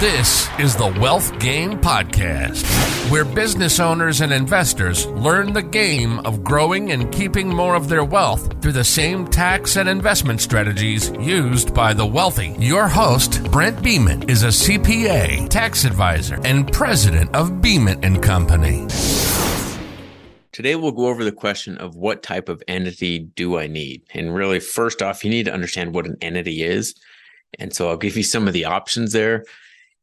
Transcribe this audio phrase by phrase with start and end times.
[0.00, 2.64] This is the Wealth Game Podcast,
[3.10, 8.02] where business owners and investors learn the game of growing and keeping more of their
[8.02, 12.56] wealth through the same tax and investment strategies used by the wealthy.
[12.58, 18.86] Your host, Brent Beeman, is a CPA, tax advisor, and president of Beeman and Company.
[20.50, 24.04] Today, we'll go over the question of what type of entity do I need?
[24.14, 26.94] And really, first off, you need to understand what an entity is.
[27.58, 29.44] And so I'll give you some of the options there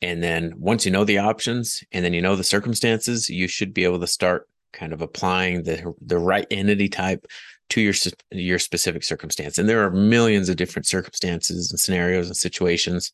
[0.02, 3.74] and then once you know the options and then you know the circumstances, you should
[3.74, 7.26] be able to start kind of applying the the right entity type
[7.70, 7.94] to your
[8.32, 9.58] your specific circumstance.
[9.58, 13.12] And there are millions of different circumstances and scenarios and situations.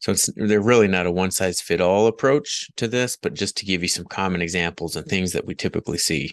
[0.00, 3.56] So it's they're really not a one size fit all approach to this, but just
[3.58, 6.32] to give you some common examples and things that we typically see.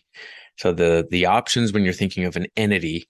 [0.58, 3.10] So the the options when you're thinking of an entity,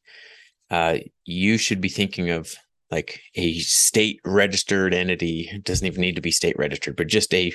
[0.69, 2.53] uh, you should be thinking of
[2.91, 7.33] like a state registered entity it doesn't even need to be state registered but just
[7.33, 7.51] a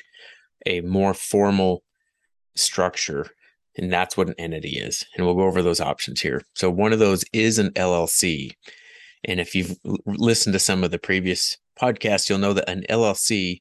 [0.67, 1.83] a more formal
[2.55, 3.27] structure
[3.77, 6.43] and that's what an entity is and we'll go over those options here.
[6.55, 8.53] So one of those is an llc
[9.25, 13.61] and if you've listened to some of the previous podcasts you'll know that an llc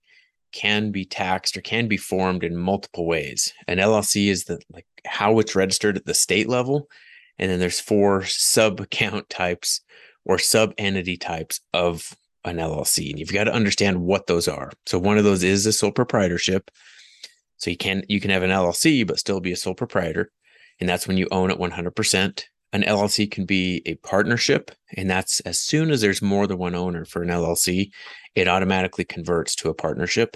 [0.52, 3.54] can be taxed or can be formed in multiple ways.
[3.68, 6.88] An llc is the like how it's registered at the state level
[7.40, 9.82] and then there's four sub account types
[10.26, 13.10] or sub entity types of an LLC.
[13.10, 14.72] And you've got to understand what those are.
[14.86, 16.70] So one of those is a sole proprietorship.
[17.58, 20.32] So you can you can have an LLC but still be a sole proprietor,
[20.80, 22.44] and that's when you own it 100%.
[22.74, 26.76] An LLC can be a partnership, and that's as soon as there's more than one
[26.76, 27.92] owner for an LLC,
[28.36, 30.36] it automatically converts to a partnership.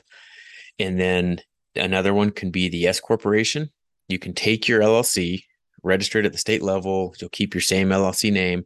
[0.80, 1.42] And then
[1.76, 3.72] another one can be the S corporation.
[4.08, 5.44] You can take your LLC,
[5.84, 8.66] register it at the state level, you'll keep your same LLC name,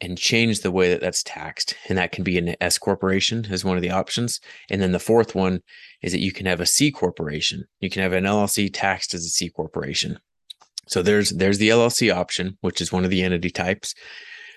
[0.00, 1.74] and change the way that that's taxed.
[1.88, 4.40] And that can be an S corporation as one of the options.
[4.70, 5.60] And then the fourth one
[6.02, 7.64] is that you can have a C corporation.
[7.80, 10.18] You can have an LLC taxed as a C corporation.
[10.86, 13.94] So there's there's the LLC option, which is one of the entity types.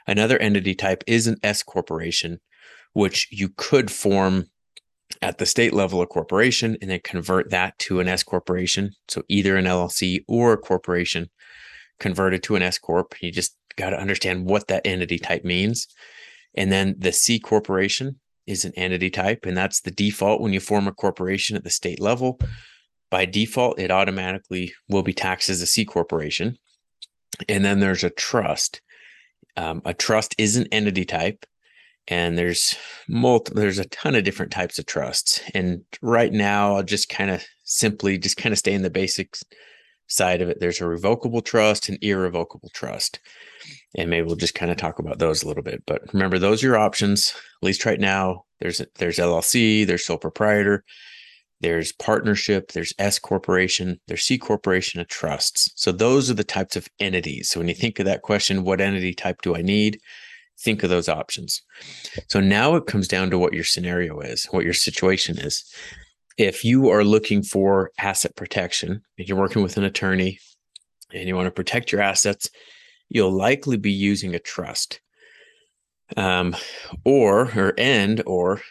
[0.08, 2.40] Another entity type is an S corporation,
[2.94, 4.48] which you could form
[5.22, 8.92] at the state level a corporation and then convert that to an S corporation.
[9.08, 11.30] So either an LLC or a corporation
[12.00, 13.16] converted to an S corp.
[13.22, 15.88] You just got to understand what that entity type means.
[16.56, 20.60] And then the C corporation is an entity type, and that's the default when you
[20.60, 22.40] form a corporation at the state level.
[23.10, 26.58] By default, it automatically will be taxed as a C corporation.
[27.50, 28.82] And then there's a trust.
[29.58, 31.46] Um, a trust is an entity type,
[32.08, 32.76] and there's
[33.08, 35.42] multi, there's a ton of different types of trusts.
[35.54, 39.44] And right now, I'll just kind of simply just kind of stay in the basics
[40.12, 40.60] side of it.
[40.60, 43.20] There's a revocable trust and irrevocable trust.
[43.96, 45.84] And maybe we'll just kind of talk about those a little bit.
[45.86, 47.34] But remember, those are your options.
[47.62, 50.84] At least right now, there's there's LLC, there's sole proprietor,
[51.62, 55.72] there's partnership, there's S corporation, there's C corporation, and trusts.
[55.76, 57.50] So those are the types of entities.
[57.50, 60.00] So when you think of that question, what entity type do I need?
[60.60, 61.62] Think of those options.
[62.28, 65.64] So now it comes down to what your scenario is, what your situation is
[66.42, 70.40] if you are looking for asset protection and you're working with an attorney
[71.14, 72.50] and you want to protect your assets,
[73.10, 75.02] you'll likely be using a trust.
[76.18, 76.56] Um,
[77.06, 78.62] or or and or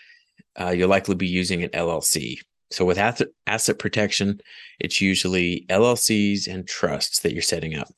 [0.60, 2.38] uh, you'll likely be using an LLC.
[2.70, 4.40] So with asset asset protection,
[4.78, 7.88] it's usually LLCs and trusts that you're setting up,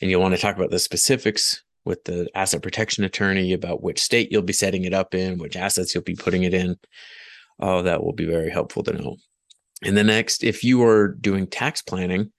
[0.00, 4.00] and you'll want to talk about the specifics with the asset protection attorney about which
[4.00, 6.76] state you'll be setting it up in, which assets you'll be putting it in,
[7.60, 9.16] Oh, that will be very helpful to know.
[9.84, 12.32] And the next, if you are doing tax planning,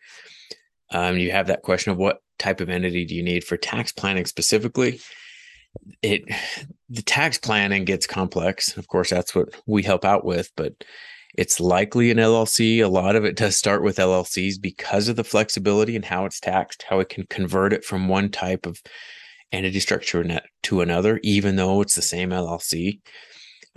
[0.92, 3.92] um, you have that question of what type of entity do you need for tax
[3.92, 5.02] planning specifically?
[6.02, 6.24] It
[6.90, 8.78] the tax planning gets complex.
[8.78, 10.74] Of course, that's what we help out with, but
[11.36, 12.84] it's likely an LLC.
[12.84, 16.40] A lot of it does start with LLCs because of the flexibility and how it's
[16.40, 18.82] taxed, how it can convert it from one type of
[19.52, 23.00] entity structure to another, even though it's the same LLC.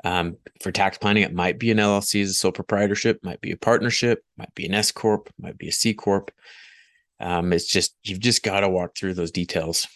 [0.04, 3.52] Um, for tax planning, it might be an LLC as a sole proprietorship, might be
[3.52, 6.30] a partnership, might be an S corp, might be a C corp.
[7.18, 9.86] Um, it's just you've just got to walk through those details.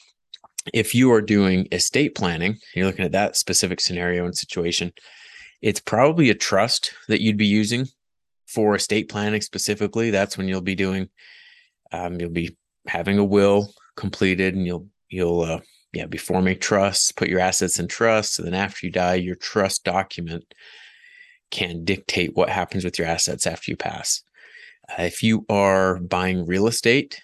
[0.73, 4.93] If you are doing estate planning, you're looking at that specific scenario and situation.
[5.63, 7.87] It's probably a trust that you'd be using
[8.47, 10.11] for estate planning specifically.
[10.11, 11.09] That's when you'll be doing.
[11.93, 12.57] Um, you'll be
[12.87, 15.61] having a will completed, and you'll you'll uh,
[15.93, 18.39] yeah, be forming trusts, put your assets in trust.
[18.39, 20.55] And then after you die, your trust document
[21.51, 24.23] can dictate what happens with your assets after you pass.
[24.89, 27.21] Uh, if you are buying real estate,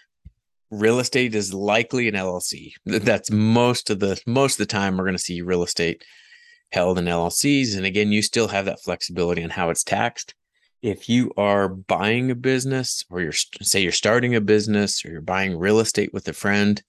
[0.70, 2.72] real estate is likely an LLC.
[2.84, 6.04] That's most of the most of the time we're going to see real estate
[6.72, 7.76] held in LLCs.
[7.76, 10.34] And again, you still have that flexibility on how it's taxed.
[10.82, 15.20] If you are buying a business or you're say you're starting a business or you're
[15.20, 16.82] buying real estate with a friend,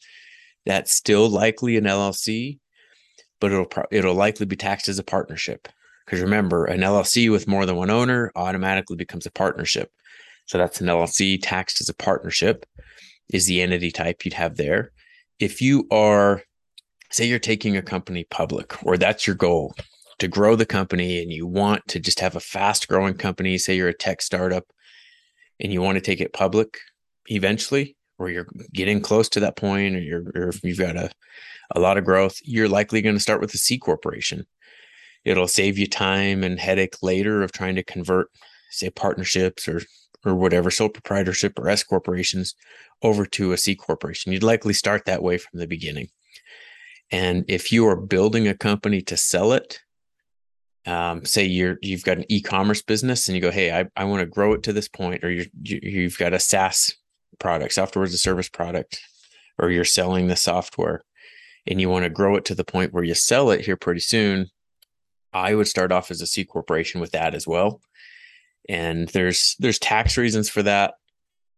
[0.68, 2.60] that's still likely an LLC,
[3.40, 5.68] but it'll it'll likely be taxed as a partnership.
[6.06, 9.92] Because remember, an LLC with more than one owner automatically becomes a partnership.
[10.46, 12.66] So that's an LLC taxed as a partnership
[13.34, 14.92] is the entity type you'd have there.
[15.40, 16.44] If you are,
[17.12, 19.75] say, you're taking a company public, or that's your goal
[20.19, 23.75] to grow the company and you want to just have a fast growing company, say
[23.75, 24.66] you're a tech startup
[25.60, 26.80] and you want to take it public
[27.28, 31.10] eventually, or you're getting close to that point, or you're, or you've got a,
[31.75, 34.46] a lot of growth, you're likely going to start with a C corporation.
[35.25, 38.30] It'll save you time and headache later of trying to convert
[38.72, 39.81] say partnerships or
[40.25, 42.56] or whatever sole proprietorship or s corporations
[43.02, 44.31] over to a c corporation.
[44.31, 46.10] You'd likely start that way from the beginning.
[47.12, 49.80] And if you are building a company to sell it
[50.88, 54.22] um, say you're you've got an e-commerce business and you go hey i, I want
[54.22, 56.96] to grow it to this point or you, you've got a saas
[57.39, 59.01] product software as a service product
[59.57, 61.04] or you're selling the software
[61.66, 64.00] and you want to grow it to the point where you sell it here pretty
[64.00, 64.50] soon
[65.34, 67.81] I would start off as a C corporation with that as well.
[68.68, 70.95] And there's there's tax reasons for that.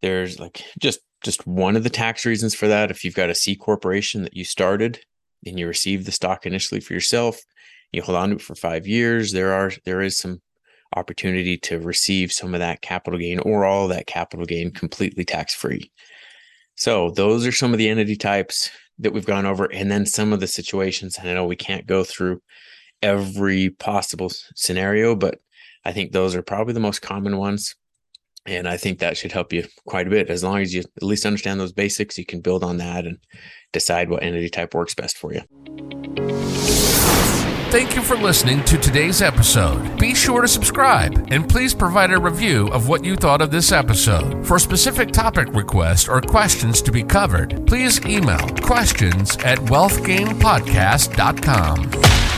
[0.01, 2.91] There's like just just one of the tax reasons for that.
[2.91, 4.99] If you've got a C corporation that you started
[5.45, 7.39] and you receive the stock initially for yourself,
[7.91, 9.31] you hold on to it for five years.
[9.31, 10.41] There are there is some
[10.95, 15.53] opportunity to receive some of that capital gain or all that capital gain completely tax
[15.53, 15.91] free.
[16.75, 20.33] So those are some of the entity types that we've gone over, and then some
[20.33, 21.17] of the situations.
[21.17, 22.41] And I know we can't go through
[23.01, 25.39] every possible scenario, but
[25.85, 27.75] I think those are probably the most common ones.
[28.45, 30.29] And I think that should help you quite a bit.
[30.29, 33.17] As long as you at least understand those basics, you can build on that and
[33.73, 35.88] decide what entity type works best for you.
[37.71, 39.99] Thank you for listening to today's episode.
[39.99, 43.71] Be sure to subscribe and please provide a review of what you thought of this
[43.71, 44.43] episode.
[44.43, 52.28] For specific topic requests or questions to be covered, please email questions at wealthgamepodcast.com.